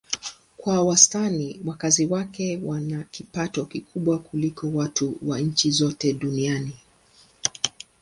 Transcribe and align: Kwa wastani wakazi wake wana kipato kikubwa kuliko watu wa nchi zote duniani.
Kwa 0.57 0.81
wastani 0.83 1.61
wakazi 1.65 2.05
wake 2.05 2.61
wana 2.65 3.03
kipato 3.03 3.65
kikubwa 3.65 4.19
kuliko 4.19 4.69
watu 4.71 5.17
wa 5.21 5.39
nchi 5.39 5.71
zote 5.71 6.13
duniani. 6.13 6.71